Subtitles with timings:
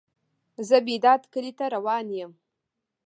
[0.67, 2.31] زه بیداد کلی ته روان یم.